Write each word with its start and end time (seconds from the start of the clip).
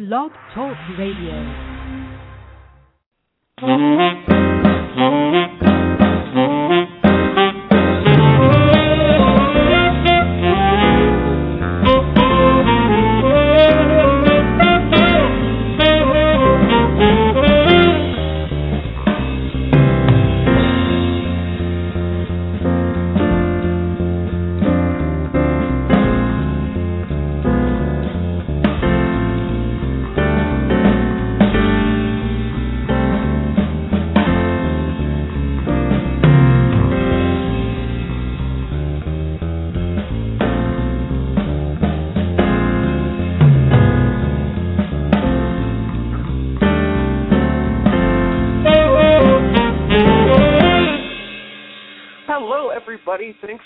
Blog 0.00 0.30
Talk 0.54 0.78
Radio. 0.96 1.34
Mm-hmm. 3.60 4.32
Mm-hmm. 4.96 5.59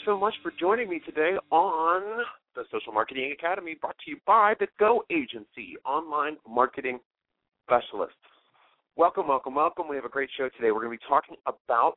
So 0.04 0.18
much 0.18 0.34
for 0.42 0.52
joining 0.60 0.90
me 0.90 1.00
today 1.00 1.36
on 1.50 2.02
the 2.54 2.64
Social 2.70 2.92
Marketing 2.92 3.32
Academy, 3.32 3.74
brought 3.80 3.96
to 4.04 4.10
you 4.10 4.18
by 4.26 4.54
the 4.60 4.66
Go 4.78 5.02
Agency, 5.10 5.76
online 5.86 6.36
marketing 6.46 6.98
specialists. 7.64 8.16
Welcome, 8.96 9.28
welcome, 9.28 9.54
welcome. 9.54 9.88
We 9.88 9.96
have 9.96 10.04
a 10.04 10.10
great 10.10 10.28
show 10.36 10.50
today. 10.50 10.72
We're 10.72 10.84
going 10.84 10.92
to 10.92 10.98
be 10.98 11.08
talking 11.08 11.36
about 11.46 11.94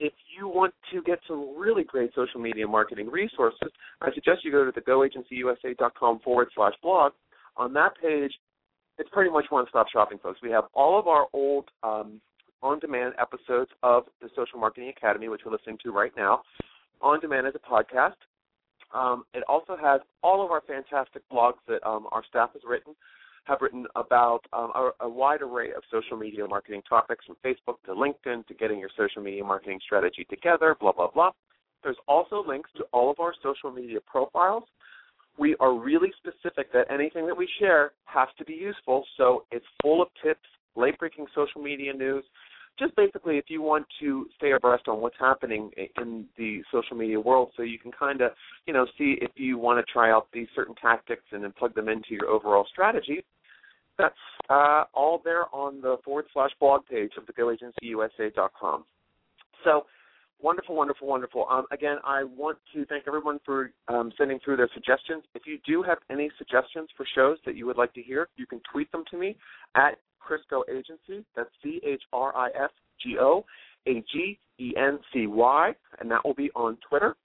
if 0.00 0.12
you 0.36 0.48
want 0.48 0.74
to 0.92 1.02
get 1.02 1.18
some 1.28 1.56
really 1.56 1.84
great 1.84 2.10
social 2.14 2.40
media 2.40 2.66
marketing 2.66 3.10
resources, 3.10 3.70
I 4.00 4.12
suggest 4.12 4.44
you 4.44 4.50
go 4.50 4.64
to 4.64 4.72
the 4.72 4.80
goagencyusa.com 4.80 6.20
forward 6.20 6.48
slash 6.54 6.74
blog. 6.82 7.12
On 7.56 7.72
that 7.74 7.92
page, 8.02 8.32
it's 8.98 9.08
pretty 9.10 9.30
much 9.30 9.46
one 9.50 9.66
stop 9.68 9.86
shopping, 9.92 10.18
folks. 10.22 10.40
We 10.42 10.50
have 10.50 10.64
all 10.74 10.98
of 10.98 11.06
our 11.06 11.26
old 11.32 11.68
um, 11.82 12.20
on 12.62 12.78
demand 12.78 13.14
episodes 13.20 13.70
of 13.82 14.04
the 14.20 14.28
Social 14.34 14.58
Marketing 14.58 14.88
Academy, 14.88 15.28
which 15.28 15.42
we're 15.44 15.52
listening 15.52 15.78
to 15.84 15.92
right 15.92 16.12
now, 16.16 16.42
on 17.00 17.20
demand 17.20 17.46
as 17.46 17.54
a 17.54 17.58
podcast. 17.58 18.14
Um, 18.94 19.24
it 19.34 19.42
also 19.48 19.76
has 19.80 20.00
all 20.22 20.44
of 20.44 20.50
our 20.50 20.62
fantastic 20.66 21.22
blogs 21.30 21.58
that 21.68 21.86
um, 21.86 22.06
our 22.12 22.22
staff 22.28 22.50
has 22.52 22.62
written 22.66 22.94
have 23.44 23.58
written 23.60 23.86
about 23.94 24.40
um, 24.52 24.72
a, 24.74 24.90
a, 25.00 25.08
wide 25.08 25.42
array 25.42 25.70
of 25.72 25.82
social 25.90 26.16
media 26.16 26.46
marketing 26.46 26.82
topics 26.88 27.24
from 27.26 27.36
Facebook 27.44 27.76
to 27.84 27.92
LinkedIn 27.92 28.46
to 28.46 28.54
getting 28.54 28.78
your 28.78 28.90
social 28.96 29.22
media 29.22 29.44
marketing 29.44 29.78
strategy 29.84 30.26
together, 30.28 30.76
blah, 30.80 30.92
blah, 30.92 31.10
blah. 31.10 31.30
There's 31.82 31.96
also 32.08 32.42
links 32.46 32.70
to 32.76 32.84
all 32.92 33.10
of 33.10 33.20
our 33.20 33.34
social 33.42 33.70
media 33.70 33.98
profiles. 34.06 34.64
We 35.38 35.56
are 35.60 35.74
really 35.74 36.10
specific 36.16 36.72
that 36.72 36.86
anything 36.90 37.26
that 37.26 37.36
we 37.36 37.48
share 37.58 37.92
has 38.06 38.28
to 38.38 38.44
be 38.44 38.54
useful, 38.54 39.04
so 39.16 39.44
it's 39.50 39.66
full 39.82 40.00
of 40.00 40.08
tips, 40.22 40.48
late 40.76 40.98
breaking 40.98 41.26
social 41.34 41.60
media 41.60 41.92
news. 41.92 42.24
Just 42.78 42.96
basically, 42.96 43.38
if 43.38 43.44
you 43.48 43.62
want 43.62 43.86
to 44.00 44.26
stay 44.36 44.52
abreast 44.52 44.88
on 44.88 45.00
what's 45.00 45.16
happening 45.18 45.70
in 45.96 46.26
the 46.36 46.60
social 46.72 46.96
media 46.96 47.20
world, 47.20 47.50
so 47.56 47.62
you 47.62 47.78
can 47.78 47.92
kind 47.92 48.20
of, 48.20 48.32
you 48.66 48.72
know, 48.72 48.84
see 48.98 49.16
if 49.20 49.30
you 49.36 49.58
want 49.58 49.84
to 49.84 49.92
try 49.92 50.10
out 50.10 50.26
these 50.32 50.48
certain 50.56 50.74
tactics 50.74 51.22
and 51.30 51.44
then 51.44 51.52
plug 51.56 51.74
them 51.74 51.88
into 51.88 52.08
your 52.10 52.26
overall 52.26 52.66
strategy, 52.70 53.24
that's 53.96 54.14
uh, 54.50 54.84
all 54.92 55.20
there 55.24 55.54
on 55.54 55.80
the 55.80 55.96
forward 56.04 56.26
slash 56.32 56.50
blog 56.58 56.84
page 56.86 57.12
of 57.16 57.26
the 57.26 57.32
goagencyusa.com. 57.32 58.84
So, 59.62 59.86
wonderful, 60.40 60.74
wonderful, 60.74 61.06
wonderful. 61.06 61.46
Um, 61.48 61.66
again, 61.70 61.98
I 62.04 62.24
want 62.24 62.58
to 62.74 62.84
thank 62.86 63.04
everyone 63.06 63.38
for 63.44 63.70
um, 63.88 64.12
sending 64.18 64.40
through 64.44 64.56
their 64.56 64.70
suggestions. 64.74 65.22
If 65.34 65.42
you 65.46 65.58
do 65.66 65.82
have 65.82 65.98
any 66.10 66.30
suggestions 66.38 66.88
for 66.96 67.06
shows 67.14 67.38
that 67.46 67.56
you 67.56 67.66
would 67.66 67.76
like 67.76 67.94
to 67.94 68.02
hear, 68.02 68.28
you 68.36 68.46
can 68.46 68.60
tweet 68.70 68.90
them 68.90 69.04
to 69.10 69.16
me 69.16 69.36
at 69.76 69.98
Chris 70.26 70.40
Go 70.48 70.64
Agency. 70.68 71.24
That's 71.36 71.50
C 71.62 71.80
H 71.84 72.02
R 72.12 72.36
I 72.36 72.48
S 72.48 72.70
G 73.02 73.16
O 73.20 73.44
A 73.86 74.04
G 74.12 74.38
E 74.58 74.72
N 74.76 74.98
C 75.12 75.26
Y, 75.26 75.72
and 76.00 76.10
that 76.10 76.24
will 76.24 76.34
be 76.34 76.50
on 76.54 76.78
Twitter. 76.88 77.16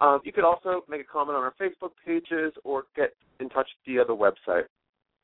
Um, 0.00 0.20
you 0.24 0.32
could 0.32 0.44
also 0.44 0.82
make 0.88 1.02
a 1.02 1.04
comment 1.04 1.36
on 1.36 1.44
our 1.44 1.54
Facebook 1.60 1.90
pages 2.04 2.52
or 2.64 2.84
get 2.96 3.14
in 3.38 3.48
touch 3.50 3.68
via 3.86 4.04
the 4.04 4.16
website 4.16 4.64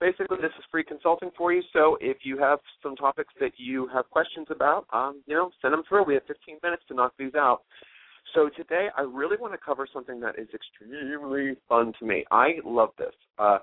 basically 0.00 0.36
this 0.40 0.52
is 0.58 0.64
free 0.70 0.84
consulting 0.84 1.30
for 1.36 1.52
you. 1.52 1.62
So 1.72 1.96
if 2.00 2.18
you 2.22 2.38
have 2.38 2.58
some 2.82 2.96
topics 2.96 3.32
that 3.40 3.52
you 3.56 3.88
have 3.92 4.08
questions 4.10 4.46
about, 4.50 4.86
um, 4.92 5.22
you 5.26 5.34
know, 5.34 5.50
send 5.62 5.72
them 5.72 5.82
through. 5.88 6.04
We 6.04 6.14
have 6.14 6.24
15 6.26 6.56
minutes 6.62 6.82
to 6.88 6.94
knock 6.94 7.14
these 7.18 7.34
out. 7.34 7.62
So 8.34 8.50
today 8.56 8.88
I 8.96 9.02
really 9.02 9.36
want 9.38 9.52
to 9.54 9.58
cover 9.58 9.86
something 9.92 10.20
that 10.20 10.38
is 10.38 10.48
extremely 10.52 11.56
fun 11.68 11.92
to 11.98 12.06
me. 12.06 12.24
I 12.30 12.56
love 12.64 12.90
this. 12.98 13.14
Uh, 13.38 13.58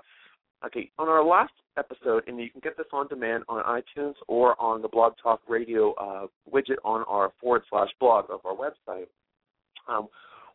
okay, 0.66 0.90
on 0.98 1.08
our 1.08 1.24
last 1.24 1.52
episode, 1.76 2.24
and 2.26 2.38
you 2.40 2.50
can 2.50 2.60
get 2.60 2.76
this 2.76 2.86
on 2.92 3.08
demand 3.08 3.44
on 3.48 3.62
iTunes 3.64 4.14
or 4.28 4.60
on 4.60 4.82
the 4.82 4.88
Blog 4.88 5.14
Talk 5.22 5.40
Radio 5.48 5.92
uh, 5.94 6.26
widget 6.52 6.76
on 6.84 7.04
our 7.08 7.32
forward 7.40 7.62
slash 7.70 7.88
blog 8.00 8.26
of 8.30 8.40
our 8.44 8.54
website. 8.54 9.06
Um, 9.88 10.08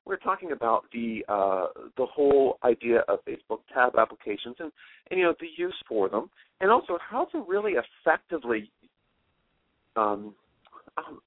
we're 0.06 0.18
talking 0.18 0.52
about 0.52 0.86
the 0.92 1.24
uh, 1.28 1.68
the 1.98 2.06
whole 2.06 2.58
idea 2.64 3.00
of 3.08 3.20
Facebook 3.26 3.60
tab 3.74 3.96
applications 3.98 4.56
and, 4.60 4.72
and 5.12 5.20
you 5.20 5.26
know 5.26 5.34
the 5.40 5.48
use 5.56 5.76
for 5.88 6.10
them, 6.10 6.30
and 6.62 6.72
also 6.72 6.98
how 7.00 7.26
to 7.26 7.46
really 7.48 7.74
effectively. 7.74 8.72
Um, 9.96 10.34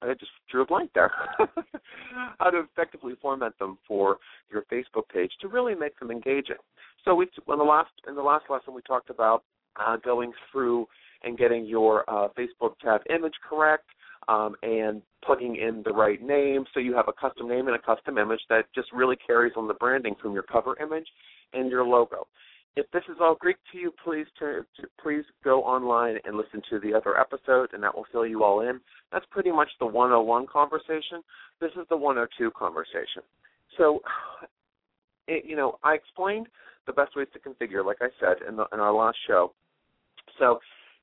I 0.01 0.13
just 0.13 0.31
drew 0.49 0.61
a 0.61 0.65
blank 0.65 0.91
there. 0.93 1.11
how 2.39 2.49
to 2.49 2.59
effectively 2.59 3.13
format 3.21 3.57
them 3.59 3.77
for 3.87 4.17
your 4.51 4.63
Facebook 4.71 5.07
page 5.13 5.31
to 5.41 5.47
really 5.47 5.75
make 5.75 5.97
them 5.99 6.11
engaging. 6.11 6.57
So 7.05 7.15
we, 7.15 7.25
in 7.25 7.57
the 7.57 7.63
last 7.63 7.91
in 8.07 8.15
the 8.15 8.21
last 8.21 8.45
lesson, 8.49 8.73
we 8.73 8.81
talked 8.81 9.09
about 9.09 9.43
uh, 9.75 9.97
going 9.97 10.31
through 10.51 10.87
and 11.23 11.37
getting 11.37 11.65
your 11.65 12.09
uh, 12.09 12.27
Facebook 12.37 12.77
tab 12.81 13.01
image 13.09 13.33
correct, 13.47 13.85
um, 14.27 14.55
and 14.63 15.01
plugging 15.23 15.55
in 15.55 15.81
the 15.85 15.91
right 15.91 16.21
name 16.21 16.65
so 16.73 16.79
you 16.79 16.95
have 16.95 17.07
a 17.07 17.13
custom 17.13 17.47
name 17.47 17.67
and 17.67 17.75
a 17.75 17.79
custom 17.79 18.17
image 18.17 18.41
that 18.49 18.65
just 18.75 18.91
really 18.91 19.15
carries 19.25 19.53
on 19.55 19.67
the 19.67 19.73
branding 19.75 20.15
from 20.21 20.33
your 20.33 20.43
cover 20.43 20.75
image 20.81 21.07
and 21.53 21.69
your 21.69 21.85
logo. 21.85 22.27
If 22.75 22.89
this 22.91 23.03
is 23.07 23.17
all 23.21 23.35
Greek 23.35 23.57
to 23.71 23.77
you, 23.77 23.93
please 24.03 24.25
turn, 24.39 24.65
please 25.01 25.23
go 25.43 25.63
online 25.63 26.17
and 26.25 26.35
listen 26.35 26.61
to 26.71 26.79
the 26.79 26.93
other 26.93 27.19
episode, 27.19 27.69
and 27.73 27.83
that 27.83 27.95
will 27.95 28.07
fill 28.11 28.25
you 28.25 28.43
all 28.43 28.61
in. 28.61 28.79
That's 29.11 29.25
pretty 29.29 29.51
much 29.51 29.69
the 29.79 29.85
101 29.85 30.47
conversation. 30.47 31.21
This 31.61 31.71
is 31.79 31.85
the 31.89 31.97
102 31.97 32.49
conversation. 32.57 33.21
So, 33.77 34.01
it, 35.27 35.45
you 35.45 35.55
know, 35.55 35.77
I 35.83 35.93
explained 35.93 36.47
the 36.87 36.93
best 36.93 37.15
ways 37.15 37.27
to 37.33 37.39
configure, 37.39 37.85
like 37.85 37.97
I 38.01 38.09
said 38.19 38.47
in, 38.47 38.55
the, 38.55 38.65
in 38.73 38.79
our 38.79 38.93
last 38.93 39.17
show. 39.27 39.53
So, 40.39 40.59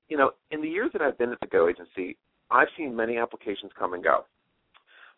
you 0.08 0.16
know, 0.16 0.32
in 0.50 0.60
the 0.60 0.68
years 0.68 0.90
that 0.92 1.02
I've 1.02 1.18
been 1.18 1.30
at 1.30 1.38
the 1.40 1.46
Go 1.46 1.68
Agency, 1.68 2.16
I've 2.50 2.68
seen 2.76 2.96
many 2.96 3.16
applications 3.16 3.70
come 3.78 3.94
and 3.94 4.02
go. 4.02 4.24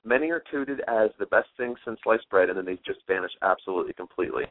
Many 0.04 0.30
are 0.30 0.42
touted 0.50 0.80
as 0.80 1.10
the 1.18 1.26
best 1.26 1.48
thing 1.56 1.74
since 1.84 1.98
sliced 2.02 2.28
bread, 2.28 2.50
and 2.50 2.58
then 2.58 2.66
they 2.66 2.78
just 2.84 3.00
vanish 3.06 3.30
absolutely 3.40 3.94
completely. 3.94 4.44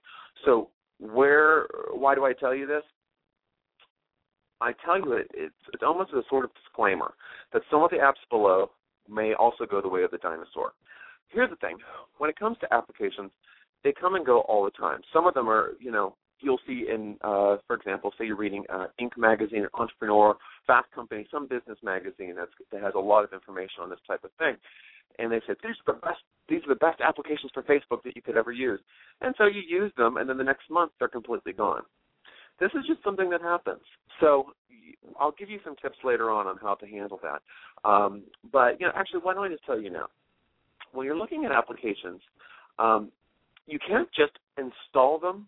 So, 0.46 0.70
where? 1.02 1.68
Why 1.94 2.16
do 2.16 2.26
I 2.26 2.34
tell 2.34 2.56
you 2.56 2.66
this? 2.68 2.84
I 4.62 4.74
tell 4.86 4.98
you 4.98 5.14
it, 5.14 5.28
it's 5.34 5.56
it's 5.74 5.84
almost 5.84 6.12
a 6.12 6.22
sort 6.30 6.46
of 6.46 6.52
disclaimer 6.54 7.14
that 7.52 7.64
some 7.70 7.84
of 7.84 7.90
the 7.90 7.98
apps 7.98 8.22
below 8.30 8.72
may 9.10 9.34
also 9.34 9.66
go 9.66 9.82
the 9.82 9.90
way 9.90 10.04
of 10.04 10.12
the 10.12 10.20
dinosaur. 10.20 10.74
Here's 11.30 11.50
the 11.50 11.56
thing: 11.58 11.78
when 12.20 12.30
it 12.30 12.38
comes 12.38 12.58
to 12.62 12.74
applications, 12.74 13.32
they 13.84 13.92
come 13.92 14.16
and 14.16 14.26
go 14.26 14.42
all 14.42 14.64
the 14.64 14.72
time. 14.72 15.02
Some 15.12 15.26
of 15.28 15.34
them 15.34 15.50
are, 15.50 15.72
you 15.80 15.92
know, 15.92 16.16
you'll 16.40 16.60
see 16.68 16.86
in, 16.92 17.18
uh, 17.24 17.58
for 17.68 17.76
example, 17.76 18.12
say 18.18 18.26
you're 18.26 18.36
reading 18.36 18.64
uh, 18.72 18.88
Inc. 19.00 19.18
magazine, 19.18 19.66
Entrepreneur, 19.74 20.36
Fast 20.68 20.92
Company, 20.94 21.28
some 21.32 21.48
business 21.48 21.78
magazine 21.84 22.36
that's, 22.36 22.52
that 22.72 22.82
has 22.82 22.94
a 22.96 23.00
lot 23.00 23.24
of 23.24 23.34
information 23.34 23.82
on 23.82 23.90
this 23.90 24.00
type 24.08 24.24
of 24.24 24.32
thing, 24.38 24.56
and 25.20 25.32
they 25.32 25.42
said 25.48 25.56
these 25.64 25.76
are 25.88 25.94
the 25.94 26.00
best 26.00 26.20
these 26.50 26.62
are 26.66 26.74
the 26.74 26.80
best 26.80 27.02
applications 27.02 27.52
for 27.54 27.64
Facebook 27.64 28.04
that 28.04 28.16
you 28.16 28.22
could 28.22 28.38
ever 28.38 28.52
use, 28.52 28.80
and 29.22 29.34
so 29.38 29.46
you 29.46 29.62
use 29.68 29.92
them, 29.98 30.18
and 30.18 30.30
then 30.30 30.38
the 30.38 30.44
next 30.44 30.70
month 30.70 30.92
they're 31.00 31.08
completely 31.08 31.54
gone. 31.54 31.84
This 32.60 32.72
is 32.76 32.86
just 32.88 33.04
something 33.04 33.30
that 33.30 33.42
happens. 33.42 33.82
So 34.20 34.54
I'll 35.20 35.34
give 35.38 35.50
you 35.50 35.60
some 35.64 35.76
tips 35.82 35.98
later 36.04 36.30
on 36.30 36.48
on 36.48 36.58
how 36.62 36.76
to 36.76 36.86
handle 36.86 37.20
that. 37.24 37.42
Um, 37.90 38.24
but 38.52 38.80
you 38.80 38.86
know, 38.86 38.94
actually, 38.96 39.22
why 39.24 39.34
don't 39.34 39.46
I 39.46 39.50
just 39.50 39.66
tell 39.66 39.80
you 39.80 39.90
now? 39.90 40.08
When 40.94 41.06
you're 41.06 41.18
looking 41.18 41.46
at 41.46 41.52
applications, 41.52 42.22
um, 42.78 43.12
you 43.66 43.80
can't 43.88 44.10
just 44.16 44.34
install 44.58 45.20
them 45.20 45.48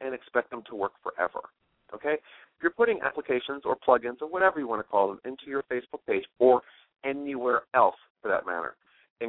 and 0.00 0.14
expect 0.14 0.50
them 0.50 0.62
to 0.68 0.74
work 0.74 0.92
forever. 1.02 1.48
Okay? 1.94 2.14
If 2.14 2.62
you're 2.62 2.72
putting 2.72 3.00
applications 3.02 3.62
or 3.64 3.76
plugins 3.76 4.20
or 4.20 4.28
whatever 4.28 4.58
you 4.58 4.68
want 4.68 4.80
to 4.80 4.88
call 4.88 5.08
them 5.08 5.20
into 5.24 5.44
your 5.46 5.62
Facebook 5.64 6.00
page 6.06 6.24
or 6.38 6.62
anywhere 7.04 7.62
else 7.74 7.96
for 8.22 8.28
that 8.28 8.46
matter, 8.46 8.69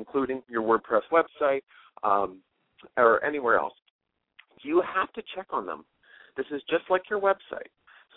including 0.01 0.41
your 0.49 0.63
WordPress 0.63 1.01
website 1.11 1.61
um, 2.03 2.39
or 2.97 3.23
anywhere 3.23 3.57
else, 3.57 3.73
you 4.63 4.81
have 4.95 5.13
to 5.13 5.21
check 5.35 5.45
on 5.51 5.67
them. 5.67 5.85
This 6.35 6.47
is 6.51 6.61
just 6.67 6.83
like 6.89 7.03
your 7.07 7.19
website. 7.19 7.69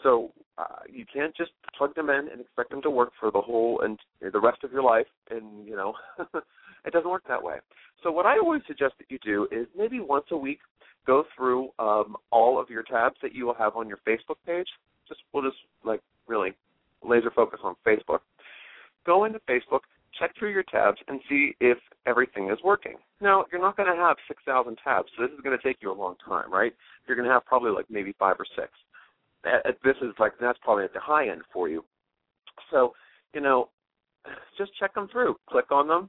So 0.03 0.33
uh, 0.59 0.85
you 0.91 1.05
can't 1.13 1.37
just 1.37 1.51
plug 1.77 1.95
them 1.95 2.09
in 2.09 2.29
and 2.31 2.41
expect 2.41 2.71
them 2.71 2.81
to 2.83 2.91
work 2.91 3.13
for 3.21 3.31
the 3.31 3.41
whole 3.41 3.83
and 3.83 3.99
the 4.21 4.41
rest 4.41 4.65
of 4.65 4.73
your 4.73 4.83
life. 4.83 5.07
And 5.31 5.67
you 5.67 5.77
know, 5.77 5.95
it 6.85 6.93
doesn't 6.93 7.11
work 7.11 7.25
that 7.29 7.43
way. 7.43 7.57
So 8.03 8.11
what 8.11 8.27
I 8.27 8.39
always 8.39 8.63
suggest 8.67 8.95
that 8.99 9.11
you 9.11 9.19
do 9.25 9.47
is 9.53 9.67
maybe 9.77 10.01
once 10.01 10.27
a 10.31 10.37
week 10.37 10.61
go 11.07 11.25
through 11.37 11.69
um, 11.79 12.17
all 12.31 12.61
of 12.61 12.71
your 12.71 12.83
tabs 12.83 13.17
that 13.23 13.35
you 13.35 13.47
will 13.47 13.55
have 13.55 13.77
on 13.77 13.89
your 13.89 13.99
Facebook 14.09 14.37
page. 14.47 14.69
Just 15.09 15.21
we'll 15.33 15.43
just 15.43 15.57
like 15.85 16.01
really 16.27 16.53
laser 17.03 17.31
focus 17.31 17.61
on 17.63 17.75
Facebook. 17.87 18.21
Go 19.07 19.25
into 19.25 19.39
Facebook, 19.41 19.81
check 20.25 20.37
through 20.39 20.53
your 20.53 20.63
tabs, 20.65 20.99
and 21.09 21.21
see 21.29 21.55
if 21.61 21.79
everything 22.07 22.51
is 22.51 22.59
working. 22.65 22.95
Now 23.21 23.45
you're 23.53 23.61
not 23.61 23.77
going 23.77 23.95
to 23.95 24.01
have 24.01 24.17
6,000 24.29 24.79
tabs, 24.83 25.09
so 25.17 25.23
this 25.23 25.33
is 25.33 25.41
going 25.43 25.57
to 25.57 25.63
take 25.63 25.79
you 25.81 25.93
a 25.93 25.95
long 25.95 26.15
time, 26.27 26.53
right? 26.53 26.73
You're 27.07 27.17
going 27.17 27.29
to 27.29 27.33
have 27.33 27.45
probably 27.45 27.71
like 27.71 27.87
maybe 27.91 28.15
five 28.19 28.37
or 28.39 28.47
six. 28.57 28.71
Uh, 29.45 29.71
this 29.85 29.97
is 30.01 30.15
like 30.19 30.33
that's 30.41 30.59
probably 30.63 30.85
at 30.85 30.95
the 30.95 31.01
high 31.01 31.29
end 31.29 31.43
for 31.53 31.69
you. 31.69 31.85
So 32.71 32.95
you 33.35 33.41
know, 33.41 33.69
just 34.59 34.71
check 34.79 34.95
them 34.95 35.09
through. 35.13 35.37
Click 35.51 35.71
on 35.71 35.89
them, 35.89 36.09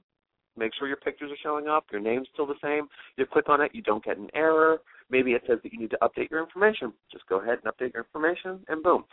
Make 0.57 0.71
sure 0.77 0.87
your 0.87 0.97
pictures 0.97 1.31
are 1.31 1.43
showing 1.43 1.67
up, 1.67 1.85
your 1.91 2.01
name's 2.01 2.27
still 2.33 2.45
the 2.45 2.55
same. 2.63 2.87
You 3.17 3.25
click 3.25 3.49
on 3.49 3.61
it, 3.61 3.75
you 3.75 3.81
don't 3.81 4.03
get 4.03 4.17
an 4.17 4.29
error. 4.33 4.79
Maybe 5.09 5.31
it 5.31 5.43
says 5.47 5.59
that 5.63 5.73
you 5.73 5.79
need 5.79 5.91
to 5.91 5.97
update 6.01 6.31
your 6.31 6.41
information. 6.41 6.93
Just 7.11 7.27
go 7.27 7.41
ahead 7.41 7.59
and 7.63 7.73
update 7.73 7.93
your 7.93 8.03
information, 8.03 8.61
and 8.69 8.81
boom. 8.81 9.03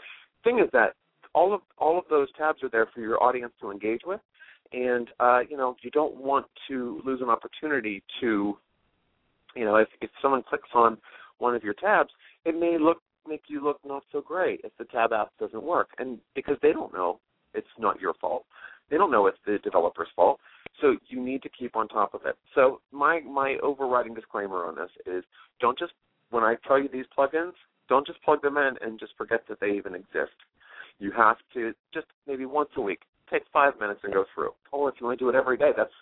Thing 0.44 0.60
is 0.60 0.70
that 0.72 0.94
all 1.34 1.52
of 1.52 1.62
all 1.78 1.98
of 1.98 2.04
those 2.10 2.28
tabs 2.38 2.62
are 2.62 2.68
there 2.68 2.86
for 2.94 3.00
your 3.00 3.22
audience 3.22 3.52
to 3.60 3.70
engage 3.70 4.02
with, 4.06 4.20
and 4.72 5.08
uh, 5.20 5.40
you 5.48 5.56
know 5.56 5.76
you 5.82 5.90
don't 5.90 6.16
want 6.16 6.46
to 6.68 7.00
lose 7.04 7.20
an 7.20 7.28
opportunity 7.28 8.02
to, 8.20 8.56
you 9.54 9.64
know, 9.64 9.76
if 9.76 9.88
if 10.00 10.10
someone 10.20 10.42
clicks 10.48 10.68
on 10.74 10.98
one 11.38 11.54
of 11.54 11.62
your 11.62 11.74
tabs, 11.74 12.10
it 12.44 12.58
may 12.58 12.78
look 12.78 12.98
make 13.28 13.42
you 13.48 13.62
look 13.62 13.78
not 13.84 14.02
so 14.10 14.20
great 14.20 14.60
if 14.64 14.72
the 14.78 14.84
tab 14.84 15.12
app 15.12 15.30
doesn't 15.38 15.62
work, 15.62 15.88
and 15.98 16.18
because 16.34 16.56
they 16.62 16.72
don't 16.72 16.92
know 16.92 17.20
it's 17.54 17.66
not 17.78 18.00
your 18.00 18.14
fault. 18.14 18.44
They 18.90 18.96
don't 18.96 19.10
know 19.10 19.26
it's 19.26 19.38
the 19.46 19.58
developer's 19.62 20.08
fault. 20.14 20.38
So 20.80 20.96
you 21.08 21.22
need 21.22 21.42
to 21.42 21.48
keep 21.48 21.76
on 21.76 21.88
top 21.88 22.14
of 22.14 22.22
it. 22.26 22.36
So 22.54 22.80
my 22.90 23.20
my 23.20 23.56
overriding 23.62 24.14
disclaimer 24.14 24.66
on 24.66 24.74
this 24.74 24.90
is 25.06 25.24
don't 25.60 25.78
just 25.78 25.92
when 26.30 26.42
I 26.44 26.56
tell 26.66 26.78
you 26.80 26.88
these 26.88 27.04
plugins, 27.16 27.52
don't 27.88 28.06
just 28.06 28.22
plug 28.22 28.42
them 28.42 28.56
in 28.56 28.74
and 28.80 28.98
just 28.98 29.12
forget 29.16 29.42
that 29.48 29.60
they 29.60 29.70
even 29.72 29.94
exist. 29.94 30.32
You 30.98 31.12
have 31.12 31.36
to 31.54 31.74
just 31.92 32.06
maybe 32.26 32.46
once 32.46 32.70
a 32.76 32.80
week 32.80 33.00
take 33.32 33.42
five 33.52 33.72
minutes 33.80 34.00
and 34.04 34.12
go 34.12 34.24
through. 34.34 34.50
Or 34.70 34.88
if 34.88 34.96
you 35.00 35.06
want 35.06 35.18
to 35.18 35.24
do 35.24 35.28
it 35.28 35.34
every 35.34 35.56
day, 35.56 35.70
that's 35.76 35.92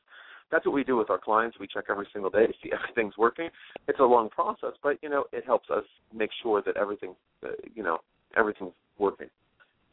that's 0.51 0.67
what 0.67 0.75
we 0.75 0.83
do 0.83 0.97
with 0.97 1.11
our 1.11 1.19
clients. 1.19 1.59
We 1.61 1.69
check 1.69 1.85
every 1.89 2.09
single 2.13 2.31
day 2.31 2.47
to 2.47 2.53
see 2.63 2.73
everything's 2.83 3.17
working. 3.17 3.49
It's 3.89 4.01
a 4.01 4.05
long 4.05 4.29
process, 4.31 4.73
but 4.83 4.99
you 5.03 5.09
know 5.09 5.25
it 5.33 5.45
helps 5.47 5.71
us 5.71 5.85
make 6.15 6.31
sure 6.43 6.63
that 6.67 6.77
everything, 6.77 7.15
uh, 7.45 7.51
you 7.75 7.83
know, 7.83 7.99
everything's 8.37 8.73
working. 8.99 9.29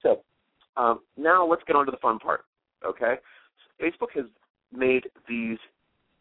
So 0.01 0.21
um, 0.75 1.01
now 1.17 1.45
let's 1.45 1.63
get 1.67 1.75
on 1.75 1.85
to 1.85 1.91
the 1.91 1.97
fun 1.97 2.19
part. 2.19 2.41
Okay, 2.85 3.15
so 3.79 3.85
Facebook 3.85 4.11
has 4.15 4.25
made 4.71 5.03
these 5.27 5.57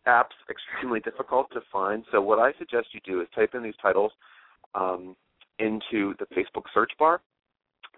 apps 0.07 0.37
extremely 0.49 1.01
difficult 1.01 1.49
to 1.53 1.61
find. 1.73 2.05
So 2.13 2.21
what 2.21 2.39
I 2.39 2.53
suggest 2.59 2.89
you 2.93 3.01
do 3.05 3.21
is 3.21 3.29
type 3.35 3.51
in 3.55 3.63
these 3.63 3.75
titles 3.83 4.13
um, 4.75 5.17
into 5.59 6.15
the 6.19 6.27
Facebook 6.37 6.65
search 6.73 6.93
bar. 6.99 7.21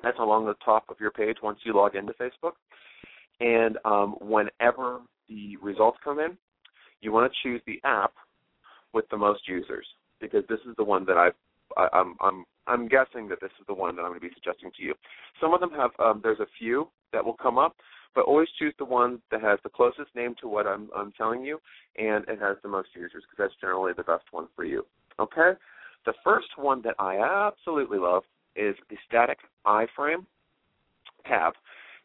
That's 0.03 0.19
along 0.19 0.47
the 0.47 0.55
top 0.65 0.85
of 0.89 0.97
your 1.01 1.11
page 1.11 1.39
once 1.43 1.59
you 1.65 1.75
log 1.75 1.97
into 1.97 2.13
Facebook. 2.15 2.53
And 3.41 3.79
um, 3.85 4.17
whenever 4.21 5.01
the 5.29 5.57
results 5.63 5.99
come 6.03 6.19
in, 6.19 6.37
you 7.01 7.13
want 7.13 7.31
to 7.31 7.39
choose 7.43 7.63
the 7.67 7.81
app 7.85 8.13
with 8.93 9.09
the 9.11 9.17
most 9.17 9.47
users 9.47 9.87
because 10.21 10.43
this 10.49 10.59
is 10.69 10.75
the 10.77 10.85
one 10.85 11.05
that 11.07 11.17
I've 11.17 11.35
I, 11.77 11.89
I'm 11.93 12.17
I'm 12.21 12.45
I'm 12.67 12.89
guessing 12.89 13.29
that 13.29 13.41
this 13.41 13.51
is 13.61 13.67
the 13.67 13.75
one 13.75 13.95
that 13.97 14.03
I'm 14.03 14.09
going 14.09 14.21
to 14.21 14.29
be 14.29 14.35
suggesting 14.35 14.71
to 14.77 14.83
you. 14.83 14.95
Some 15.41 15.55
of 15.55 15.61
them 15.61 15.71
have 15.71 15.91
um, 15.99 16.21
there's 16.23 16.41
a 16.41 16.47
few 16.59 16.89
that 17.13 17.25
will 17.25 17.35
come 17.35 17.59
up, 17.59 17.77
but 18.15 18.25
always 18.25 18.49
choose 18.59 18.75
the 18.79 18.85
one 18.85 19.21
that 19.31 19.41
has 19.41 19.59
the 19.63 19.69
closest 19.69 20.15
name 20.15 20.35
to 20.41 20.49
what 20.49 20.67
I'm, 20.67 20.89
I'm 20.97 21.13
telling 21.13 21.45
you, 21.45 21.61
and 21.97 22.25
it 22.29 22.41
has 22.41 22.57
the 22.63 22.69
most 22.69 22.89
users 22.95 23.23
because 23.23 23.37
that's 23.39 23.61
generally 23.61 23.93
the 23.97 24.03
best 24.03 24.25
one 24.31 24.49
for 24.57 24.65
you. 24.65 24.85
Okay? 25.19 25.53
The 26.05 26.15
first 26.25 26.49
one 26.57 26.83
that 26.83 26.95
I 26.99 27.19
absolutely 27.49 27.99
love 27.99 28.23
is 28.57 28.75
the 28.91 28.97
static 29.07 29.39
iframe 29.67 30.27
tab. 31.27 31.53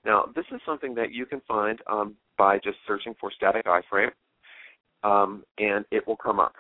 Now, 0.06 0.26
this 0.36 0.46
is 0.52 0.60
something 0.66 0.94
that 0.96 1.14
you 1.14 1.26
can 1.26 1.42
find 1.48 1.80
um, 1.90 2.16
by 2.38 2.58
just 2.58 2.78
searching 2.88 3.16
for 3.20 3.32
static 3.32 3.66
iframe, 3.66 4.12
um, 5.04 5.44
and 5.58 5.86
it 5.92 6.06
will 6.08 6.18
come 6.18 6.40
up. 6.40 6.54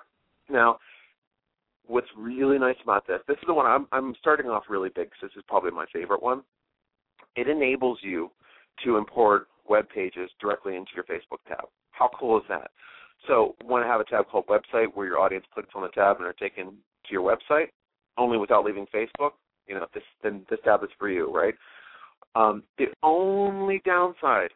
Now, 0.50 0.80
what's 1.86 2.08
really 2.18 2.58
nice 2.58 2.78
about 2.84 3.06
this, 3.08 3.20
this 3.28 3.38
is 3.38 3.44
the 3.48 3.54
one 3.54 3.66
I'm, 3.66 3.88
I'm 3.92 4.16
starting 4.20 4.48
off 4.48 4.64
really 4.70 4.90
big 4.90 5.10
because 5.10 5.30
this 5.30 5.38
is 5.38 5.44
probably 5.48 5.72
my 5.72 5.86
favorite 5.92 6.24
one. 6.24 6.42
It 7.36 7.48
enables 7.48 8.00
you 8.02 8.32
to 8.86 8.98
import 8.98 9.48
web 9.68 9.86
pages 9.94 10.30
directly 10.40 10.76
into 10.76 10.92
your 10.96 11.06
Facebook 11.06 11.40
tab. 11.48 11.66
How 11.92 12.10
cool 12.18 12.38
is 12.38 12.44
that? 12.50 12.72
So, 13.28 13.56
want 13.64 13.84
to 13.84 13.88
have 13.88 14.02
a 14.02 14.06
tab 14.06 14.28
called 14.30 14.48
Website 14.48 14.88
where 14.94 15.06
your 15.06 15.20
audience 15.20 15.46
clicks 15.54 15.70
on 15.76 15.82
the 15.84 15.90
tab 15.90 16.18
and 16.18 16.26
are 16.26 16.34
taken 16.34 16.66
to 16.66 17.12
your 17.12 17.22
website, 17.22 17.68
only 18.18 18.38
without 18.38 18.66
leaving 18.66 18.86
Facebook. 18.94 19.32
You 19.68 19.76
know, 19.76 19.86
this 19.94 20.04
then 20.22 20.46
this 20.50 20.60
tab 20.66 20.84
is 20.84 20.90
for 21.00 21.10
you, 21.10 21.34
right? 21.34 21.54
Um, 22.36 22.64
the 22.78 22.86
only 23.04 23.82
downside 23.86 24.50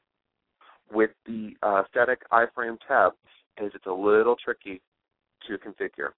with 0.91 1.11
the 1.25 1.51
uh, 1.63 1.83
static 1.89 2.19
iframe 2.31 2.77
tab 2.87 3.13
is 3.61 3.71
it's 3.75 3.85
a 3.85 3.91
little 3.91 4.35
tricky 4.43 4.81
to 5.47 5.57
configure, 5.57 6.09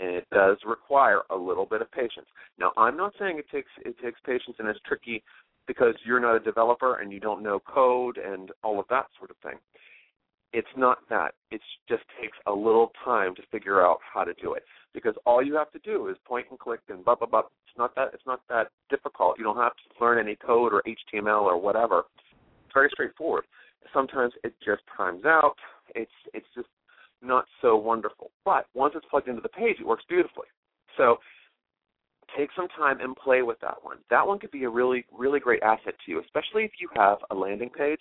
and 0.00 0.10
it 0.10 0.26
does 0.32 0.56
require 0.66 1.22
a 1.30 1.36
little 1.36 1.66
bit 1.66 1.82
of 1.82 1.90
patience. 1.92 2.26
Now, 2.58 2.72
I'm 2.76 2.96
not 2.96 3.12
saying 3.18 3.38
it 3.38 3.48
takes 3.50 3.70
it 3.84 3.96
takes 4.02 4.20
patience 4.24 4.56
and 4.58 4.68
it's 4.68 4.80
tricky 4.86 5.22
because 5.66 5.94
you're 6.04 6.20
not 6.20 6.36
a 6.36 6.40
developer 6.40 6.98
and 6.98 7.12
you 7.12 7.20
don't 7.20 7.42
know 7.42 7.60
code 7.60 8.18
and 8.18 8.50
all 8.62 8.80
of 8.80 8.86
that 8.90 9.06
sort 9.18 9.30
of 9.30 9.36
thing. 9.42 9.58
It's 10.52 10.68
not 10.76 10.98
that. 11.10 11.34
It 11.50 11.60
just 11.88 12.04
takes 12.20 12.36
a 12.46 12.52
little 12.52 12.92
time 13.04 13.34
to 13.34 13.42
figure 13.50 13.84
out 13.84 13.98
how 14.02 14.24
to 14.24 14.32
do 14.34 14.54
it. 14.54 14.62
Because 14.94 15.14
all 15.26 15.44
you 15.44 15.54
have 15.56 15.70
to 15.72 15.78
do 15.80 16.08
is 16.08 16.16
point 16.26 16.46
and 16.50 16.58
click 16.58 16.80
and 16.88 17.04
blah 17.04 17.16
blah 17.16 17.26
blah. 17.28 17.40
It's 17.40 17.76
not 17.76 17.94
that 17.96 18.10
it's 18.14 18.26
not 18.26 18.40
that 18.48 18.68
difficult. 18.88 19.38
You 19.38 19.44
don't 19.44 19.56
have 19.56 19.72
to 19.72 20.04
learn 20.04 20.18
any 20.18 20.36
code 20.36 20.72
or 20.72 20.82
HTML 20.86 21.42
or 21.42 21.60
whatever. 21.60 22.04
It's 22.64 22.74
very 22.74 22.88
straightforward. 22.92 23.44
Sometimes 23.92 24.32
it 24.42 24.54
just 24.64 24.82
times 24.96 25.24
out. 25.24 25.56
It's 25.94 26.10
it's 26.32 26.46
just 26.54 26.68
not 27.22 27.44
so 27.60 27.76
wonderful. 27.76 28.30
But 28.44 28.66
once 28.74 28.94
it's 28.96 29.06
plugged 29.10 29.28
into 29.28 29.42
the 29.42 29.48
page, 29.48 29.76
it 29.80 29.86
works 29.86 30.04
beautifully. 30.08 30.46
So 30.96 31.18
take 32.36 32.50
some 32.56 32.68
time 32.68 33.00
and 33.00 33.16
play 33.16 33.42
with 33.42 33.58
that 33.60 33.76
one. 33.82 33.98
That 34.10 34.26
one 34.26 34.38
could 34.38 34.50
be 34.50 34.64
a 34.64 34.68
really, 34.68 35.04
really 35.16 35.40
great 35.40 35.62
asset 35.62 35.94
to 36.04 36.12
you, 36.12 36.20
especially 36.20 36.64
if 36.64 36.72
you 36.80 36.88
have 36.94 37.18
a 37.30 37.34
landing 37.34 37.70
page. 37.70 38.00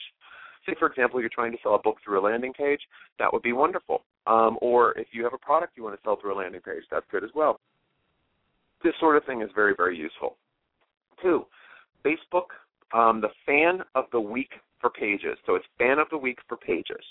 Say, 0.67 0.75
for 0.77 0.87
example, 0.87 1.19
you're 1.19 1.29
trying 1.29 1.53
to 1.53 1.57
sell 1.63 1.75
a 1.75 1.79
book 1.79 1.97
through 2.03 2.19
a 2.19 2.23
landing 2.23 2.53
page, 2.53 2.81
that 3.19 3.31
would 3.31 3.41
be 3.41 3.53
wonderful. 3.53 4.03
Um, 4.25 4.57
or 4.61 4.97
if 4.97 5.07
you 5.13 5.23
have 5.23 5.33
a 5.33 5.37
product 5.37 5.73
you 5.77 5.83
want 5.83 5.95
to 5.95 6.01
sell 6.03 6.17
through 6.19 6.33
a 6.33 6.37
landing 6.37 6.61
page, 6.61 6.83
that's 6.91 7.05
good 7.11 7.23
as 7.23 7.29
well. 7.33 7.59
This 8.83 8.93
sort 8.99 9.17
of 9.17 9.23
thing 9.25 9.41
is 9.41 9.49
very, 9.55 9.73
very 9.75 9.97
useful. 9.97 10.35
Two, 11.21 11.45
Facebook, 12.05 12.47
um, 12.93 13.21
the 13.21 13.29
fan 13.45 13.81
of 13.95 14.05
the 14.11 14.19
week 14.19 14.51
for 14.79 14.89
pages. 14.89 15.37
So 15.45 15.55
it's 15.55 15.65
fan 15.77 15.99
of 15.99 16.07
the 16.11 16.17
week 16.17 16.39
for 16.47 16.57
pages. 16.57 17.03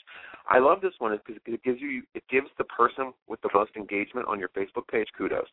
I 0.49 0.59
love 0.59 0.81
this 0.81 0.93
one 0.99 1.19
because 1.27 1.43
it 1.47 1.63
gives 1.65 1.81
you 1.81 2.03
it 2.15 2.23
gives 2.31 2.47
the 2.59 2.65
person 2.65 3.13
with 3.29 3.41
the 3.41 3.51
most 3.53 3.73
engagement 3.77 4.29
on 4.29 4.39
your 4.39 4.51
Facebook 4.51 4.87
page 4.91 5.09
kudos. 5.19 5.49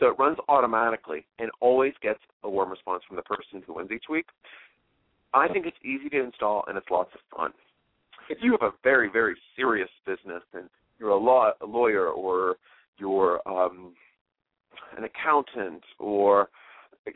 So 0.00 0.06
it 0.08 0.18
runs 0.18 0.36
automatically 0.48 1.24
and 1.38 1.50
always 1.60 1.94
gets 2.02 2.18
a 2.42 2.50
warm 2.50 2.70
response 2.70 3.02
from 3.06 3.16
the 3.16 3.22
person 3.22 3.62
who 3.66 3.74
wins 3.74 3.90
each 3.92 4.04
week. 4.10 4.26
I 5.36 5.48
think 5.52 5.66
it's 5.66 5.76
easy 5.84 6.08
to 6.10 6.24
install 6.24 6.64
and 6.68 6.76
it's 6.76 6.86
lots 6.90 7.10
of 7.14 7.20
fun. 7.36 7.52
If 8.28 8.38
you 8.42 8.52
have 8.52 8.62
a 8.62 8.72
very, 8.82 9.10
very 9.10 9.36
serious 9.54 9.88
business 10.06 10.42
and 10.54 10.68
you're 10.98 11.10
a 11.10 11.16
law 11.16 11.52
a 11.60 11.66
lawyer 11.66 12.08
or 12.08 12.56
you're 12.98 13.40
um 13.46 13.92
an 14.96 15.04
accountant 15.04 15.82
or 15.98 16.48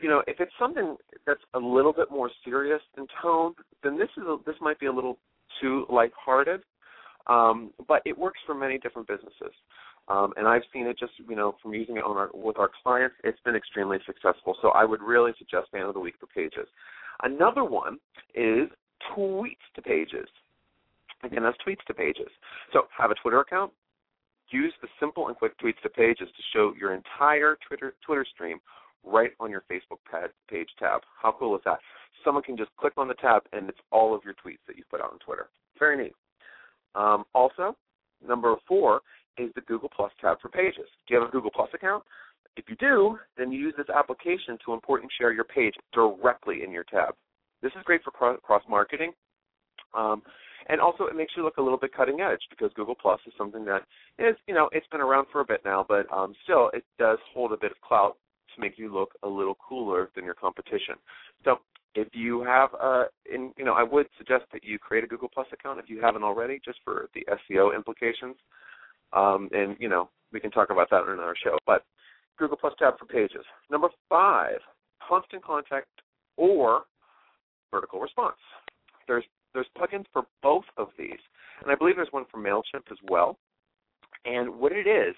you 0.01 0.07
know, 0.07 0.23
if 0.25 0.39
it's 0.39 0.53
something 0.57 0.95
that's 1.27 1.41
a 1.53 1.59
little 1.59 1.91
bit 1.91 2.09
more 2.09 2.29
serious 2.45 2.81
in 2.97 3.07
tone, 3.21 3.53
then 3.83 3.97
this 3.97 4.07
is 4.15 4.23
a, 4.23 4.37
this 4.45 4.55
might 4.61 4.79
be 4.79 4.85
a 4.85 4.91
little 4.91 5.17
too 5.59 5.85
lighthearted. 5.89 6.61
Um, 7.27 7.71
but 7.87 8.01
it 8.05 8.17
works 8.17 8.39
for 8.45 8.55
many 8.55 8.77
different 8.77 9.07
businesses. 9.07 9.53
Um, 10.07 10.33
and 10.37 10.47
I've 10.47 10.63
seen 10.73 10.87
it 10.87 10.97
just 10.97 11.13
you 11.17 11.35
know 11.35 11.55
from 11.61 11.73
using 11.73 11.97
it 11.97 12.03
on 12.03 12.17
our, 12.17 12.29
with 12.33 12.57
our 12.57 12.69
clients. 12.83 13.15
It's 13.23 13.39
been 13.45 13.55
extremely 13.55 13.97
successful. 14.05 14.55
So 14.61 14.69
I 14.69 14.85
would 14.85 15.01
really 15.01 15.31
suggest 15.37 15.71
Fan 15.71 15.83
of 15.83 15.93
the 15.93 15.99
Week 15.99 16.15
for 16.19 16.27
Pages. 16.27 16.67
Another 17.23 17.63
one 17.63 17.97
is 18.33 18.69
tweets 19.15 19.55
to 19.75 19.81
Pages. 19.81 20.27
Again, 21.23 21.43
that's 21.43 21.57
tweets 21.65 21.83
to 21.87 21.93
Pages. 21.93 22.29
So 22.73 22.87
have 22.97 23.11
a 23.11 23.15
Twitter 23.15 23.39
account. 23.39 23.71
Use 24.49 24.73
the 24.81 24.87
simple 24.99 25.27
and 25.27 25.37
quick 25.37 25.57
tweets 25.59 25.81
to 25.83 25.89
Pages 25.89 26.27
to 26.27 26.43
show 26.53 26.73
your 26.79 26.93
entire 26.93 27.57
Twitter 27.67 27.93
Twitter 28.05 28.25
stream 28.33 28.59
right 29.03 29.31
on 29.39 29.49
your 29.49 29.63
Facebook 29.71 29.99
page 30.49 30.67
tab. 30.77 31.01
How 31.21 31.33
cool 31.37 31.55
is 31.55 31.61
that? 31.65 31.79
Someone 32.23 32.43
can 32.43 32.57
just 32.57 32.69
click 32.77 32.93
on 32.97 33.07
the 33.07 33.13
tab 33.15 33.43
and 33.53 33.69
it's 33.69 33.79
all 33.91 34.13
of 34.13 34.21
your 34.23 34.33
tweets 34.33 34.59
that 34.67 34.77
you 34.77 34.83
put 34.89 35.01
out 35.01 35.11
on 35.11 35.19
Twitter. 35.19 35.49
Very 35.79 36.03
neat. 36.03 36.13
Um, 36.93 37.23
also, 37.33 37.75
number 38.25 38.55
four 38.67 39.01
is 39.37 39.49
the 39.55 39.61
Google 39.61 39.89
Plus 39.95 40.11
tab 40.19 40.39
for 40.41 40.49
Pages. 40.49 40.85
Do 41.07 41.13
you 41.13 41.19
have 41.19 41.29
a 41.29 41.31
Google 41.31 41.51
Plus 41.53 41.69
account? 41.73 42.03
If 42.57 42.65
you 42.67 42.75
do, 42.75 43.17
then 43.37 43.51
you 43.51 43.59
use 43.59 43.73
this 43.77 43.89
application 43.89 44.57
to 44.65 44.73
import 44.73 45.01
and 45.01 45.11
share 45.17 45.31
your 45.31 45.45
page 45.45 45.73
directly 45.93 46.63
in 46.63 46.71
your 46.71 46.83
tab. 46.83 47.15
This 47.61 47.71
is 47.77 47.83
great 47.83 48.01
for 48.03 48.11
cross 48.11 48.63
marketing. 48.69 49.13
Um, 49.93 50.21
and 50.69 50.79
also 50.79 51.05
it 51.05 51.15
makes 51.15 51.33
you 51.35 51.43
look 51.43 51.57
a 51.57 51.61
little 51.61 51.77
bit 51.77 51.93
cutting 51.93 52.21
edge 52.21 52.41
because 52.49 52.71
Google 52.75 52.95
Plus 52.95 53.19
is 53.25 53.33
something 53.37 53.65
that 53.65 53.83
is, 54.19 54.35
you 54.47 54.53
know, 54.53 54.69
it's 54.71 54.87
been 54.87 55.01
around 55.01 55.27
for 55.31 55.41
a 55.41 55.45
bit 55.45 55.61
now, 55.65 55.85
but 55.87 56.11
um, 56.13 56.33
still 56.43 56.69
it 56.73 56.83
does 56.99 57.17
hold 57.33 57.51
a 57.51 57.57
bit 57.57 57.71
of 57.71 57.81
clout 57.81 58.17
to 58.55 58.61
make 58.61 58.77
you 58.77 58.93
look 58.93 59.11
a 59.23 59.27
little 59.27 59.55
cooler 59.67 60.09
than 60.15 60.23
your 60.23 60.33
competition. 60.33 60.95
So 61.43 61.57
if 61.95 62.07
you 62.13 62.43
have 62.43 62.69
uh 62.81 63.03
in 63.31 63.51
you 63.57 63.65
know 63.65 63.73
i 63.73 63.83
would 63.83 64.07
suggest 64.17 64.43
that 64.53 64.63
you 64.63 64.79
create 64.79 65.03
a 65.03 65.07
google 65.07 65.29
plus 65.33 65.47
account 65.51 65.79
if 65.79 65.89
you 65.89 65.99
haven't 66.01 66.23
already 66.23 66.59
just 66.63 66.79
for 66.83 67.09
the 67.13 67.25
seo 67.49 67.75
implications 67.75 68.35
um 69.13 69.49
and 69.51 69.75
you 69.79 69.89
know 69.89 70.09
we 70.31 70.39
can 70.39 70.51
talk 70.51 70.69
about 70.69 70.89
that 70.89 71.03
in 71.03 71.11
another 71.11 71.35
show 71.43 71.57
but 71.65 71.83
google 72.41 72.57
plus 72.57 72.73
tab 72.79 72.97
for 72.97 73.05
pages 73.05 73.45
number 73.69 73.87
five 74.09 74.57
constant 75.07 75.43
contact 75.43 75.87
or 76.37 76.81
vertical 77.71 77.99
response 77.99 78.35
there's 79.07 79.23
there's 79.53 79.67
plugins 79.77 80.05
for 80.11 80.23
both 80.41 80.65
of 80.77 80.87
these 80.97 81.19
and 81.61 81.71
i 81.71 81.75
believe 81.75 81.95
there's 81.95 82.11
one 82.11 82.25
for 82.31 82.41
mailchimp 82.41 82.91
as 82.91 82.97
well 83.09 83.37
and 84.25 84.49
what 84.49 84.71
it 84.71 84.87
is 84.87 85.15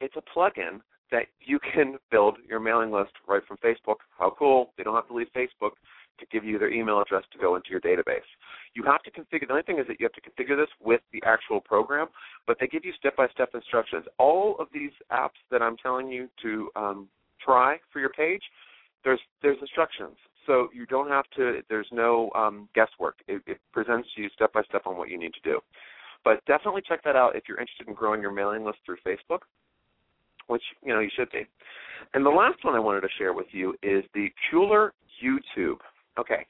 it's 0.00 0.14
a 0.16 0.38
plugin 0.38 0.80
that 1.10 1.26
you 1.40 1.58
can 1.74 1.96
build 2.10 2.36
your 2.48 2.60
mailing 2.60 2.92
list 2.92 3.12
right 3.26 3.42
from 3.46 3.56
Facebook. 3.58 3.96
How 4.16 4.34
cool. 4.38 4.72
They 4.76 4.84
don't 4.84 4.94
have 4.94 5.08
to 5.08 5.14
leave 5.14 5.26
Facebook 5.36 5.72
to 6.20 6.26
give 6.30 6.44
you 6.44 6.58
their 6.58 6.70
email 6.70 7.00
address 7.00 7.24
to 7.32 7.38
go 7.38 7.56
into 7.56 7.70
your 7.70 7.80
database. 7.80 8.26
You 8.74 8.84
have 8.84 9.02
to 9.02 9.10
configure, 9.10 9.46
the 9.46 9.52
only 9.52 9.62
thing 9.62 9.78
is 9.78 9.86
that 9.88 9.98
you 9.98 10.06
have 10.06 10.12
to 10.12 10.20
configure 10.20 10.56
this 10.56 10.70
with 10.80 11.00
the 11.12 11.22
actual 11.26 11.60
program, 11.60 12.06
but 12.46 12.56
they 12.60 12.66
give 12.66 12.84
you 12.84 12.92
step 12.98 13.16
by 13.16 13.26
step 13.28 13.50
instructions. 13.54 14.04
All 14.18 14.56
of 14.58 14.68
these 14.72 14.92
apps 15.12 15.40
that 15.50 15.62
I'm 15.62 15.76
telling 15.76 16.08
you 16.08 16.28
to 16.42 16.70
um, 16.76 17.08
try 17.44 17.78
for 17.92 18.00
your 18.00 18.10
page, 18.10 18.42
there's, 19.04 19.20
there's 19.42 19.58
instructions. 19.60 20.16
So 20.46 20.68
you 20.72 20.86
don't 20.86 21.08
have 21.08 21.24
to, 21.36 21.60
there's 21.68 21.88
no 21.92 22.30
um, 22.34 22.68
guesswork. 22.74 23.16
It, 23.28 23.42
it 23.46 23.58
presents 23.72 24.08
you 24.16 24.28
step 24.34 24.52
by 24.52 24.62
step 24.68 24.82
on 24.86 24.96
what 24.96 25.10
you 25.10 25.18
need 25.18 25.32
to 25.34 25.40
do. 25.42 25.60
But 26.24 26.44
definitely 26.46 26.82
check 26.86 27.02
that 27.04 27.16
out 27.16 27.34
if 27.34 27.44
you're 27.48 27.58
interested 27.58 27.88
in 27.88 27.94
growing 27.94 28.20
your 28.20 28.30
mailing 28.30 28.64
list 28.64 28.78
through 28.84 28.98
Facebook 29.06 29.40
which 30.50 30.62
you 30.84 30.92
know 30.92 31.00
you 31.00 31.10
should 31.16 31.30
be. 31.30 31.46
And 32.12 32.26
the 32.26 32.30
last 32.30 32.64
one 32.64 32.74
I 32.74 32.80
wanted 32.80 33.02
to 33.02 33.08
share 33.16 33.32
with 33.32 33.46
you 33.52 33.74
is 33.82 34.04
the 34.14 34.28
Cueler 34.50 34.92
YouTube. 35.24 35.78
Okay. 36.20 36.46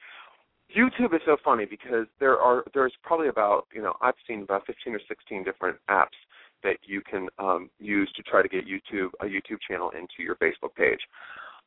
YouTube 0.75 1.13
is 1.13 1.21
so 1.25 1.37
funny 1.43 1.65
because 1.65 2.07
there 2.19 2.37
are 2.39 2.63
there's 2.73 2.93
probably 3.03 3.27
about 3.27 3.67
you 3.73 3.81
know 3.81 3.93
I've 4.01 4.15
seen 4.27 4.43
about 4.43 4.65
15 4.65 4.95
or 4.95 5.01
16 5.07 5.43
different 5.43 5.77
apps 5.89 6.17
that 6.63 6.77
you 6.83 7.01
can 7.01 7.27
um, 7.39 7.69
use 7.79 8.11
to 8.15 8.23
try 8.23 8.41
to 8.41 8.47
get 8.47 8.65
YouTube 8.65 9.09
a 9.21 9.25
YouTube 9.25 9.59
channel 9.67 9.91
into 9.91 10.23
your 10.23 10.35
Facebook 10.35 10.75
page. 10.75 10.99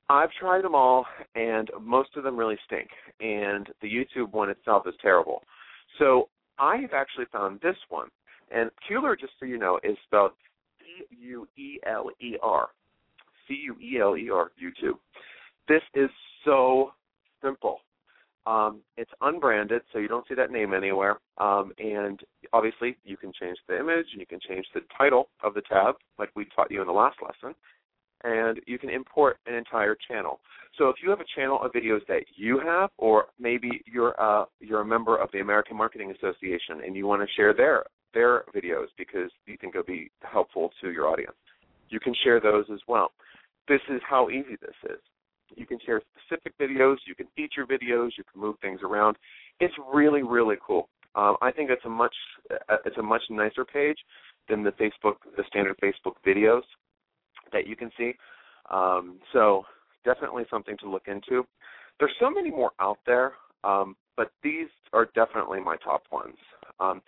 I've 0.08 0.30
tried 0.38 0.64
them 0.64 0.74
all, 0.74 1.06
and 1.34 1.70
most 1.80 2.10
of 2.16 2.24
them 2.24 2.36
really 2.36 2.58
stink. 2.66 2.88
And 3.20 3.68
the 3.80 3.88
YouTube 3.88 4.32
one 4.32 4.50
itself 4.50 4.86
is 4.86 4.94
terrible. 5.00 5.42
So 5.98 6.28
I 6.58 6.76
have 6.76 6.92
actually 6.92 7.24
found 7.32 7.60
this 7.60 7.76
one. 7.88 8.08
And 8.50 8.70
Cueler, 8.86 9.16
just 9.16 9.32
so 9.40 9.46
you 9.46 9.58
know, 9.58 9.80
is 9.82 9.96
spelled 10.04 10.32
C 10.78 11.16
U 11.18 11.48
E 11.56 11.78
L 11.86 12.10
E 12.20 12.36
R. 12.42 12.68
C 13.48 13.54
U 13.64 13.76
E 13.80 14.00
L 14.00 14.16
E 14.16 14.30
R, 14.30 14.50
YouTube. 14.62 14.98
This 15.68 15.82
is 15.94 16.10
so 16.44 16.92
simple. 17.42 17.80
Um, 18.46 18.80
it's 18.96 19.10
unbranded, 19.22 19.82
so 19.92 19.98
you 19.98 20.08
don't 20.08 20.26
see 20.28 20.34
that 20.34 20.50
name 20.50 20.74
anywhere. 20.74 21.16
Um, 21.38 21.72
and 21.78 22.20
obviously, 22.52 22.96
you 23.04 23.16
can 23.16 23.32
change 23.40 23.56
the 23.68 23.78
image 23.78 24.06
and 24.12 24.20
you 24.20 24.26
can 24.26 24.40
change 24.46 24.66
the 24.74 24.80
title 24.96 25.28
of 25.42 25.54
the 25.54 25.62
tab, 25.62 25.94
like 26.18 26.30
we 26.36 26.46
taught 26.54 26.70
you 26.70 26.80
in 26.80 26.86
the 26.86 26.92
last 26.92 27.16
lesson. 27.22 27.54
And 28.22 28.60
you 28.66 28.78
can 28.78 28.90
import 28.90 29.38
an 29.46 29.54
entire 29.54 29.96
channel. 30.08 30.40
So 30.78 30.88
if 30.88 30.96
you 31.02 31.10
have 31.10 31.20
a 31.20 31.24
channel 31.36 31.60
of 31.62 31.72
videos 31.72 32.00
that 32.08 32.24
you 32.34 32.58
have, 32.60 32.90
or 32.98 33.26
maybe 33.38 33.82
you're 33.86 34.18
uh, 34.20 34.46
you're 34.60 34.80
a 34.80 34.84
member 34.84 35.16
of 35.16 35.28
the 35.32 35.40
American 35.40 35.76
Marketing 35.76 36.10
Association 36.10 36.82
and 36.84 36.96
you 36.96 37.06
want 37.06 37.22
to 37.22 37.28
share 37.36 37.54
their 37.54 37.84
their 38.14 38.44
videos 38.54 38.86
because 38.96 39.30
you 39.46 39.56
think 39.60 39.74
it'll 39.74 39.84
be 39.84 40.10
helpful 40.22 40.70
to 40.80 40.90
your 40.90 41.06
audience. 41.06 41.36
You 41.90 42.00
can 42.00 42.14
share 42.24 42.40
those 42.40 42.64
as 42.72 42.80
well. 42.88 43.12
This 43.68 43.80
is 43.90 44.00
how 44.08 44.30
easy 44.30 44.56
this 44.60 44.90
is. 44.90 45.00
You 45.56 45.66
can 45.66 45.78
share 45.84 46.00
specific 46.16 46.56
videos, 46.58 46.96
you 47.06 47.14
can 47.14 47.26
feature 47.36 47.66
videos, 47.66 48.10
you 48.16 48.24
can 48.30 48.40
move 48.40 48.56
things 48.60 48.80
around. 48.82 49.16
It's 49.60 49.74
really, 49.92 50.22
really 50.22 50.56
cool. 50.64 50.88
Um, 51.14 51.36
I 51.42 51.52
think 51.52 51.70
it's 51.70 51.84
a 51.84 51.88
much 51.88 52.14
uh, 52.50 52.76
it's 52.84 52.96
a 52.98 53.02
much 53.02 53.22
nicer 53.30 53.64
page 53.64 53.98
than 54.48 54.62
the 54.62 54.72
Facebook 54.72 55.14
the 55.36 55.44
standard 55.48 55.76
Facebook 55.82 56.14
videos 56.26 56.62
that 57.52 57.66
you 57.66 57.76
can 57.76 57.90
see. 57.96 58.14
Um, 58.70 59.20
so 59.32 59.64
definitely 60.04 60.44
something 60.50 60.76
to 60.78 60.90
look 60.90 61.04
into. 61.06 61.46
There's 61.98 62.14
so 62.18 62.30
many 62.30 62.50
more 62.50 62.72
out 62.80 62.98
there, 63.06 63.34
um, 63.62 63.96
but 64.16 64.30
these 64.42 64.68
are 64.92 65.08
definitely 65.14 65.60
my 65.60 65.76
top 65.84 66.02
ones. 66.10 66.36
Um, 66.80 67.00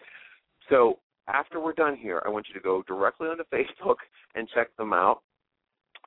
so 0.69 0.99
after 1.29 1.61
we're 1.61 1.73
done 1.73 1.97
here, 1.97 2.23
I 2.25 2.29
want 2.29 2.47
you 2.49 2.55
to 2.55 2.61
go 2.61 2.83
directly 2.87 3.29
onto 3.29 3.45
Facebook 3.53 3.97
and 4.35 4.49
check 4.55 4.69
them 4.77 4.93
out. 4.93 5.23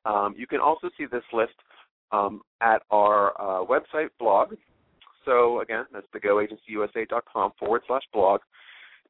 Um, 0.06 0.34
you 0.38 0.48
can 0.48 0.60
also 0.60 0.90
see 0.98 1.06
this 1.12 1.24
list 1.34 1.54
um, 2.12 2.42
at 2.62 2.82
our 2.92 3.40
uh, 3.40 3.66
website 3.66 4.10
blog. 4.20 4.54
So 5.26 5.62
again, 5.62 5.86
that's 5.94 6.08
thegoagencyusa.com 6.16 7.54
forward 7.60 7.84
slash 7.88 8.04
blog. 8.14 8.42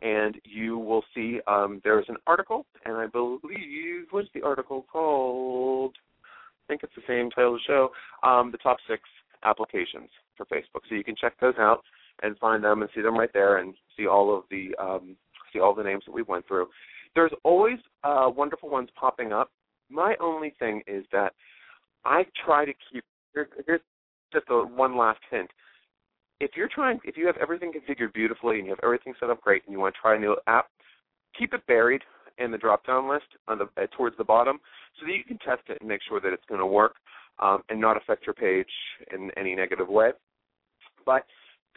And 0.02 0.40
you 0.46 0.78
will 0.78 1.04
see 1.14 1.40
um, 1.46 1.82
there's 1.84 2.06
an 2.08 2.16
article, 2.26 2.66
and 2.86 2.96
I 2.96 3.08
believe, 3.08 4.06
what's 4.12 4.30
the 4.34 4.42
article 4.42 4.86
called? 4.90 5.98
I 6.24 6.66
think 6.68 6.84
it's 6.84 6.96
the 6.96 7.02
same 7.06 7.30
title 7.32 7.56
of 7.56 7.60
the 7.60 7.64
show, 7.68 7.90
um, 8.24 8.52
the 8.52 8.58
top 8.60 8.78
six 8.88 9.02
applications 9.44 10.10
for 10.38 10.46
Facebook. 10.46 10.82
So 10.88 10.96
you 10.96 11.04
can 11.04 11.16
check 11.20 11.34
those 11.42 11.56
out 11.60 11.84
and 12.24 12.38
find 12.38 12.64
them 12.64 12.82
and 12.82 12.90
see 12.96 13.02
them 13.02 13.18
right 13.18 13.32
there 13.34 13.58
and 13.58 13.74
see 13.98 14.08
all 14.08 14.38
of 14.38 14.44
the 14.50 14.74
um, 14.82 15.16
see 15.52 15.60
all 15.60 15.74
the 15.74 15.84
names 15.84 16.04
that 16.06 16.14
we 16.14 16.22
went 16.22 16.48
through. 16.48 16.68
There's 17.16 17.32
always 17.44 17.80
uh, 18.04 18.30
wonderful 18.34 18.70
ones 18.70 18.90
popping 18.96 19.34
up. 19.34 19.52
My 19.90 20.16
only 20.22 20.54
thing 20.60 20.82
is 20.88 21.04
that 21.12 21.34
I 22.06 22.26
try 22.46 22.66
to 22.66 22.74
keep. 22.92 23.04
Here, 23.34 23.48
here's 23.66 23.82
just 24.34 24.46
a, 24.50 24.56
one 24.56 24.98
last 24.98 25.20
hint. 25.30 25.50
If 26.40 26.52
you're 26.56 26.70
trying, 26.74 27.00
if 27.04 27.18
you 27.18 27.28
have 27.28 27.38
everything 27.38 27.72
configured 27.74 28.14
beautifully 28.14 28.58
and 28.58 28.66
you 28.66 28.72
have 28.72 28.80
everything 28.84 29.14
set 29.20 29.30
up 29.30 29.42
great, 29.42 29.64
and 29.66 29.74
you 29.74 29.80
want 29.80 29.94
to 29.96 30.02
try 30.02 30.16
a 30.16 30.20
new 30.20 30.36
app, 30.48 30.68
keep 31.38 31.54
it 31.54 31.66
buried 31.68 32.02
in 32.38 32.52
the 32.52 32.58
drop-down 32.58 33.10
list 33.10 33.26
on 33.48 33.58
the 33.58 33.66
uh, 33.82 33.86
towards 33.96 34.16
the 34.18 34.24
bottom, 34.24 34.60
so 35.00 35.06
that 35.06 35.14
you 35.14 35.24
can 35.24 35.38
test 35.40 35.64
it 35.68 35.78
and 35.82 35.90
make 35.90 36.02
sure 36.08 36.22
that 36.22 36.32
it's 36.32 36.46
going 36.48 36.60
to 36.60 36.66
work 36.66 36.96
um, 37.40 37.62
and 37.70 37.80
not 37.80 37.98
affect 37.98 38.26
your 38.26 38.34
page 38.34 38.72
in 39.14 39.30
any 39.38 39.56
negative 39.56 39.90
way. 39.90 40.12
But 41.06 41.26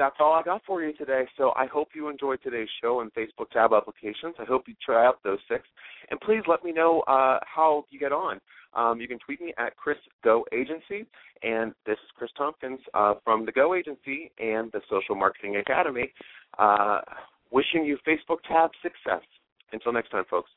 that's 0.02 0.16
all 0.18 0.32
I 0.32 0.42
got 0.42 0.62
for 0.66 0.82
you 0.82 0.92
today. 0.94 1.26
So 1.38 1.52
I 1.54 1.66
hope 1.66 1.90
you 1.94 2.08
enjoyed 2.08 2.40
today's 2.42 2.68
show 2.82 3.02
and 3.02 3.14
Facebook 3.14 3.50
tab 3.52 3.72
applications. 3.72 4.34
I 4.40 4.44
hope 4.44 4.64
you 4.66 4.74
try 4.84 5.06
out 5.06 5.22
those 5.22 5.38
six. 5.48 5.62
And 6.10 6.20
please 6.20 6.42
let 6.48 6.64
me 6.64 6.72
know 6.72 7.02
uh, 7.02 7.38
how 7.42 7.84
you 7.90 8.00
get 8.00 8.10
on. 8.10 8.40
Um, 8.74 9.00
you 9.00 9.06
can 9.06 9.20
tweet 9.20 9.40
me 9.40 9.54
at 9.58 9.76
Chris 9.76 9.98
Go 10.24 10.44
Agency. 10.52 11.06
And 11.44 11.72
this 11.86 11.94
is 11.94 12.10
Chris 12.16 12.32
Tompkins 12.36 12.80
uh, 12.94 13.14
from 13.22 13.46
the 13.46 13.52
Go 13.52 13.74
Agency 13.74 14.32
and 14.40 14.72
the 14.72 14.80
Social 14.90 15.14
Marketing 15.14 15.58
Academy. 15.58 16.12
Uh, 16.58 16.98
wishing 17.52 17.84
you 17.84 17.96
Facebook 18.04 18.38
tab 18.48 18.70
success. 18.82 19.22
Until 19.72 19.92
next 19.92 20.10
time, 20.10 20.24
folks. 20.28 20.50